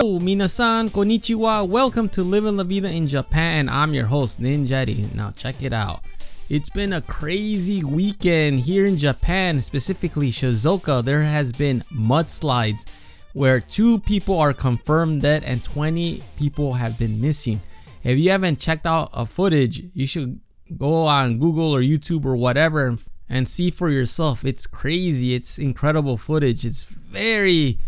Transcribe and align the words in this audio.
Hello, 0.00 0.20
minasan, 0.20 0.88
konnichiwa. 0.90 1.68
Welcome 1.68 2.08
to 2.10 2.22
Living 2.22 2.56
La 2.56 2.62
Vida 2.62 2.88
in 2.88 3.08
Japan. 3.08 3.68
I'm 3.68 3.92
your 3.92 4.06
host, 4.06 4.40
Ninjari. 4.40 5.12
Now, 5.12 5.32
check 5.32 5.60
it 5.60 5.72
out. 5.72 6.02
It's 6.48 6.70
been 6.70 6.92
a 6.92 7.00
crazy 7.00 7.82
weekend 7.82 8.60
here 8.60 8.86
in 8.86 8.96
Japan, 8.96 9.60
specifically 9.60 10.30
Shizuoka. 10.30 11.04
There 11.04 11.22
has 11.22 11.50
been 11.50 11.80
mudslides 11.92 12.88
where 13.34 13.58
two 13.58 13.98
people 13.98 14.38
are 14.38 14.52
confirmed 14.52 15.22
dead 15.22 15.42
and 15.42 15.64
20 15.64 16.22
people 16.36 16.74
have 16.74 16.96
been 16.96 17.20
missing. 17.20 17.60
If 18.04 18.20
you 18.20 18.30
haven't 18.30 18.60
checked 18.60 18.86
out 18.86 19.10
a 19.12 19.26
footage, 19.26 19.82
you 19.94 20.06
should 20.06 20.38
go 20.76 21.06
on 21.06 21.40
Google 21.40 21.74
or 21.74 21.82
YouTube 21.82 22.24
or 22.24 22.36
whatever 22.36 22.98
and 23.28 23.48
see 23.48 23.72
for 23.72 23.90
yourself. 23.90 24.44
It's 24.44 24.68
crazy. 24.68 25.34
It's 25.34 25.58
incredible 25.58 26.16
footage. 26.16 26.64
It's 26.64 26.84
very 26.84 27.80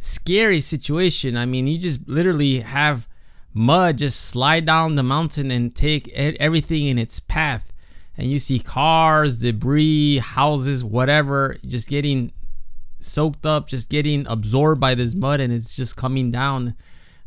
scary 0.00 0.60
situation. 0.60 1.36
I 1.36 1.46
mean, 1.46 1.68
you 1.68 1.78
just 1.78 2.08
literally 2.08 2.60
have 2.60 3.06
mud 3.52 3.98
just 3.98 4.20
slide 4.20 4.64
down 4.64 4.94
the 4.96 5.02
mountain 5.02 5.50
and 5.50 5.74
take 5.74 6.08
everything 6.08 6.86
in 6.86 6.98
its 6.98 7.20
path. 7.20 7.72
And 8.16 8.26
you 8.26 8.38
see 8.38 8.58
cars, 8.58 9.38
debris, 9.38 10.18
houses, 10.18 10.84
whatever, 10.84 11.56
just 11.64 11.88
getting 11.88 12.32
soaked 12.98 13.46
up, 13.46 13.68
just 13.68 13.88
getting 13.88 14.26
absorbed 14.26 14.80
by 14.80 14.94
this 14.94 15.14
mud 15.14 15.40
and 15.40 15.52
it's 15.52 15.74
just 15.74 15.96
coming 15.96 16.30
down. 16.30 16.74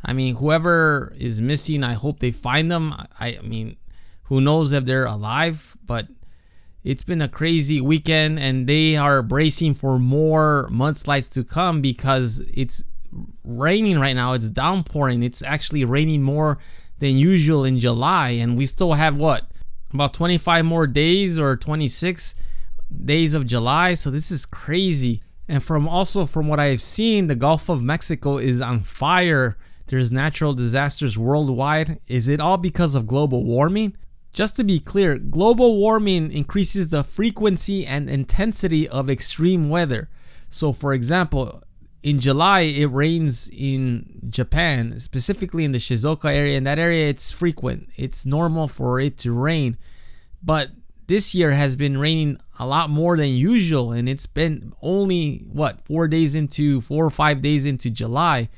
I 0.04 0.12
mean, 0.12 0.36
whoever 0.36 1.14
is 1.16 1.40
missing, 1.40 1.82
I 1.82 1.94
hope 1.94 2.18
they 2.18 2.30
find 2.30 2.70
them. 2.70 2.92
I, 3.18 3.38
I 3.38 3.40
mean, 3.42 3.76
who 4.24 4.40
knows 4.40 4.72
if 4.72 4.84
they're 4.84 5.06
alive, 5.06 5.76
but 5.84 6.08
it's 6.84 7.02
been 7.02 7.22
a 7.22 7.28
crazy 7.28 7.80
weekend 7.80 8.38
and 8.38 8.66
they 8.66 8.94
are 8.94 9.22
bracing 9.22 9.72
for 9.72 9.98
more 9.98 10.68
mudslides 10.70 11.32
to 11.32 11.42
come 11.42 11.80
because 11.80 12.40
it's 12.52 12.84
raining 13.42 13.98
right 13.98 14.14
now. 14.14 14.34
It's 14.34 14.50
downpouring. 14.50 15.22
It's 15.22 15.40
actually 15.40 15.84
raining 15.84 16.22
more 16.22 16.58
than 16.98 17.16
usual 17.16 17.64
in 17.64 17.78
July 17.80 18.30
and 18.30 18.56
we 18.56 18.66
still 18.66 18.92
have 18.92 19.16
what? 19.16 19.50
About 19.94 20.12
25 20.12 20.64
more 20.66 20.86
days 20.86 21.38
or 21.38 21.56
26 21.56 22.34
days 23.04 23.32
of 23.32 23.46
July. 23.46 23.94
So 23.94 24.10
this 24.10 24.30
is 24.30 24.44
crazy. 24.44 25.22
And 25.48 25.62
from 25.62 25.88
also 25.88 26.26
from 26.26 26.48
what 26.48 26.60
I've 26.60 26.82
seen, 26.82 27.28
the 27.28 27.34
Gulf 27.34 27.70
of 27.70 27.82
Mexico 27.82 28.36
is 28.36 28.60
on 28.60 28.82
fire. 28.82 29.56
There's 29.86 30.12
natural 30.12 30.52
disasters 30.52 31.16
worldwide. 31.16 32.00
Is 32.08 32.28
it 32.28 32.40
all 32.40 32.58
because 32.58 32.94
of 32.94 33.06
global 33.06 33.44
warming? 33.44 33.96
Just 34.34 34.56
to 34.56 34.64
be 34.64 34.80
clear, 34.80 35.16
global 35.16 35.78
warming 35.78 36.32
increases 36.32 36.88
the 36.88 37.04
frequency 37.04 37.86
and 37.86 38.10
intensity 38.10 38.88
of 38.88 39.08
extreme 39.08 39.68
weather. 39.68 40.10
So, 40.50 40.72
for 40.72 40.92
example, 40.92 41.62
in 42.02 42.18
July 42.18 42.62
it 42.62 42.86
rains 42.86 43.48
in 43.48 44.20
Japan, 44.28 44.98
specifically 44.98 45.64
in 45.64 45.70
the 45.70 45.78
Shizuoka 45.78 46.34
area. 46.34 46.58
In 46.58 46.64
that 46.64 46.80
area, 46.80 47.08
it's 47.08 47.30
frequent, 47.30 47.88
it's 47.96 48.26
normal 48.26 48.66
for 48.66 48.98
it 48.98 49.16
to 49.18 49.32
rain. 49.32 49.78
But 50.42 50.70
this 51.06 51.32
year 51.32 51.52
has 51.52 51.76
been 51.76 51.96
raining 51.96 52.38
a 52.58 52.66
lot 52.66 52.90
more 52.90 53.16
than 53.16 53.28
usual, 53.28 53.92
and 53.92 54.08
it's 54.08 54.26
been 54.26 54.72
only 54.82 55.44
what 55.46 55.80
four 55.80 56.08
days 56.08 56.34
into 56.34 56.80
four 56.80 57.06
or 57.06 57.10
five 57.10 57.40
days 57.40 57.64
into 57.64 57.88
July. 57.88 58.48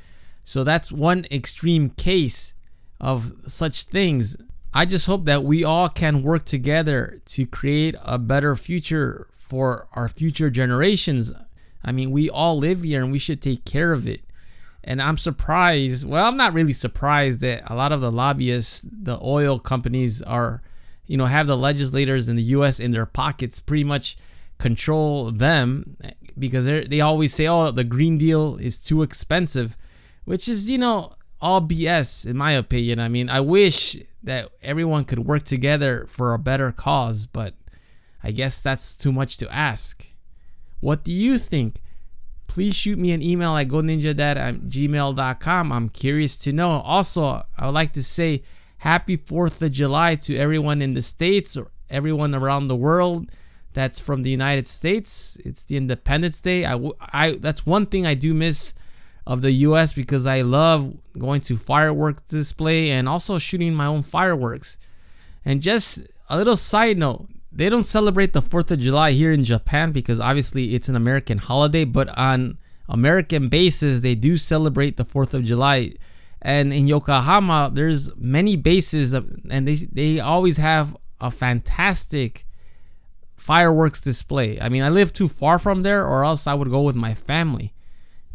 So, 0.42 0.64
that's 0.64 0.90
one 0.90 1.26
extreme 1.30 1.90
case 1.90 2.54
of 2.98 3.34
such 3.46 3.82
things. 3.84 4.38
I 4.76 4.84
just 4.84 5.06
hope 5.06 5.24
that 5.24 5.42
we 5.42 5.64
all 5.64 5.88
can 5.88 6.20
work 6.22 6.44
together 6.44 7.22
to 7.24 7.46
create 7.46 7.94
a 8.04 8.18
better 8.18 8.54
future 8.56 9.26
for 9.38 9.88
our 9.94 10.06
future 10.06 10.50
generations. 10.50 11.32
I 11.82 11.92
mean, 11.92 12.10
we 12.10 12.28
all 12.28 12.58
live 12.58 12.82
here 12.82 13.02
and 13.02 13.10
we 13.10 13.18
should 13.18 13.40
take 13.40 13.64
care 13.64 13.94
of 13.94 14.06
it. 14.06 14.20
And 14.84 15.00
I'm 15.00 15.16
surprised, 15.16 16.06
well, 16.06 16.26
I'm 16.26 16.36
not 16.36 16.52
really 16.52 16.74
surprised 16.74 17.40
that 17.40 17.62
a 17.70 17.74
lot 17.74 17.90
of 17.90 18.02
the 18.02 18.12
lobbyists, 18.12 18.84
the 18.92 19.18
oil 19.22 19.58
companies 19.58 20.20
are, 20.20 20.60
you 21.06 21.16
know, 21.16 21.24
have 21.24 21.46
the 21.46 21.56
legislators 21.56 22.28
in 22.28 22.36
the 22.36 22.42
US 22.42 22.78
in 22.78 22.90
their 22.90 23.06
pockets 23.06 23.60
pretty 23.60 23.84
much 23.84 24.18
control 24.58 25.30
them 25.30 25.96
because 26.38 26.66
they 26.66 27.00
always 27.00 27.32
say, 27.32 27.46
"Oh, 27.46 27.70
the 27.70 27.82
green 27.82 28.18
deal 28.18 28.58
is 28.58 28.78
too 28.78 29.02
expensive," 29.02 29.74
which 30.26 30.46
is, 30.50 30.68
you 30.68 30.76
know, 30.76 31.15
all 31.40 31.60
BS 31.60 32.26
in 32.26 32.36
my 32.36 32.52
opinion. 32.52 32.98
I 32.98 33.08
mean, 33.08 33.28
I 33.28 33.40
wish 33.40 33.96
that 34.22 34.50
everyone 34.62 35.04
could 35.04 35.20
work 35.20 35.44
together 35.44 36.06
for 36.08 36.34
a 36.34 36.38
better 36.38 36.72
cause, 36.72 37.26
but 37.26 37.54
I 38.22 38.32
guess 38.32 38.60
that's 38.60 38.96
too 38.96 39.12
much 39.12 39.36
to 39.38 39.54
ask. 39.54 40.06
What 40.80 41.04
do 41.04 41.12
you 41.12 41.38
think? 41.38 41.80
Please 42.46 42.74
shoot 42.74 42.98
me 42.98 43.12
an 43.12 43.22
email 43.22 43.56
at 43.56 43.68
goninjadad 43.68 44.36
at 44.36 44.54
gmail.com. 44.62 45.72
I'm 45.72 45.88
curious 45.88 46.36
to 46.38 46.52
know. 46.52 46.80
Also, 46.80 47.44
I 47.58 47.66
would 47.66 47.74
like 47.74 47.92
to 47.94 48.02
say 48.02 48.42
happy 48.78 49.16
4th 49.16 49.62
of 49.62 49.72
July 49.72 50.14
to 50.16 50.36
everyone 50.36 50.80
in 50.80 50.94
the 50.94 51.02
States 51.02 51.56
or 51.56 51.70
everyone 51.90 52.34
around 52.34 52.68
the 52.68 52.76
world 52.76 53.30
that's 53.76 54.00
from 54.00 54.22
the 54.22 54.30
United 54.30 54.66
States. 54.66 55.36
It's 55.44 55.62
the 55.62 55.76
Independence 55.76 56.40
Day. 56.40 56.64
I, 56.64 56.80
I 57.00 57.32
that's 57.32 57.66
one 57.66 57.84
thing 57.84 58.06
I 58.06 58.14
do 58.14 58.32
miss 58.32 58.72
of 59.26 59.42
the 59.42 59.50
US 59.52 59.92
because 59.92 60.24
I 60.24 60.42
love 60.42 60.94
going 61.18 61.40
to 61.42 61.56
fireworks 61.56 62.22
display 62.22 62.90
and 62.90 63.08
also 63.08 63.38
shooting 63.38 63.74
my 63.74 63.86
own 63.86 64.02
fireworks. 64.02 64.78
And 65.44 65.60
just 65.60 66.06
a 66.28 66.36
little 66.36 66.56
side 66.56 66.98
note, 66.98 67.28
they 67.50 67.68
don't 67.68 67.84
celebrate 67.84 68.32
the 68.32 68.42
4th 68.42 68.70
of 68.70 68.80
July 68.80 69.12
here 69.12 69.32
in 69.32 69.42
Japan 69.42 69.90
because 69.90 70.20
obviously 70.20 70.74
it's 70.74 70.88
an 70.88 70.96
American 70.96 71.38
holiday, 71.38 71.84
but 71.84 72.08
on 72.16 72.58
American 72.88 73.48
bases 73.48 74.02
they 74.02 74.14
do 74.14 74.36
celebrate 74.36 74.96
the 74.96 75.04
4th 75.04 75.34
of 75.34 75.44
July. 75.44 75.94
And 76.42 76.72
in 76.72 76.86
Yokohama, 76.86 77.70
there's 77.72 78.14
many 78.16 78.56
bases 78.56 79.12
and 79.12 79.66
they 79.66 79.74
they 79.74 80.20
always 80.20 80.58
have 80.58 80.96
a 81.20 81.30
fantastic 81.30 82.46
fireworks 83.36 84.00
display. 84.00 84.60
I 84.60 84.68
mean, 84.68 84.82
I 84.82 84.88
live 84.88 85.12
too 85.12 85.28
far 85.28 85.58
from 85.58 85.82
there 85.82 86.06
or 86.06 86.24
else 86.24 86.46
I 86.46 86.54
would 86.54 86.70
go 86.70 86.82
with 86.82 86.94
my 86.94 87.14
family. 87.14 87.72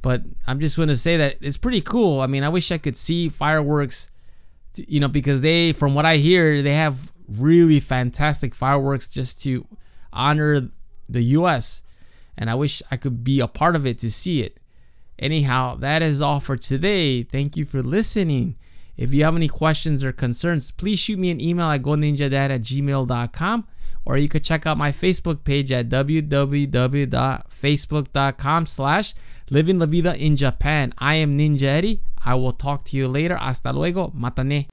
But 0.01 0.23
I'm 0.47 0.59
just 0.59 0.78
going 0.78 0.89
to 0.89 0.97
say 0.97 1.17
that 1.17 1.38
it's 1.41 1.57
pretty 1.57 1.81
cool. 1.81 2.22
I 2.22 2.28
mean, 2.28 2.44
I 2.44 2.50
wish 2.50 2.72
I 2.72 2.78
could 2.78 2.97
see 2.97 3.29
fireworks, 3.29 4.09
you 4.75 5.00
know, 5.00 5.07
because 5.07 5.41
they, 5.41 5.73
from 5.73 5.94
what 5.94 6.06
I 6.06 6.17
hear, 6.17 6.62
they 6.62 6.73
have 6.73 7.12
really 7.28 7.79
fantastic 7.79 8.56
fireworks 8.56 9.07
just 9.07 9.41
to 9.44 9.67
honor 10.11 10.69
the 11.07 11.22
U.S. 11.22 11.84
And 12.38 12.50
I 12.50 12.56
wish 12.56 12.81
I 12.90 12.97
could 12.97 13.23
be 13.23 13.40
a 13.40 13.47
part 13.47 13.75
of 13.75 13.85
it 13.85 14.00
to 14.00 14.11
see 14.11 14.41
it. 14.41 14.57
Anyhow, 15.19 15.75
that 15.75 16.01
is 16.01 16.19
all 16.19 16.40
for 16.40 16.57
today. 16.57 17.22
Thank 17.22 17.56
you 17.56 17.66
for 17.66 17.84
listening. 17.84 18.56
If 18.97 19.13
you 19.13 19.23
have 19.23 19.35
any 19.35 19.47
questions 19.47 20.03
or 20.03 20.11
concerns, 20.11 20.72
please 20.72 20.97
shoot 20.97 21.19
me 21.19 21.29
an 21.29 21.40
email 21.40 21.67
at 21.67 21.84
goninjadad 21.84 22.50
at 22.50 22.61
gmail.com 22.61 23.67
or 24.11 24.17
you 24.17 24.27
could 24.27 24.44
check 24.44 24.67
out 24.67 24.77
my 24.77 24.91
Facebook 24.91 25.45
page 25.45 25.72
at 25.72 25.88
www.facebook.com 25.88 28.66
slash 28.66 29.13
living 29.49 29.79
la 29.79 29.85
vida 29.85 30.13
in 30.17 30.35
Japan. 30.35 30.94
I 30.97 31.16
am 31.16 31.38
Ninja 31.38 31.79
Eddie. 31.79 32.01
I 32.25 32.35
will 32.35 32.51
talk 32.51 32.83
to 32.91 32.97
you 32.97 33.07
later. 33.07 33.38
Hasta 33.38 33.72
luego. 33.72 34.09
Matane. 34.09 34.67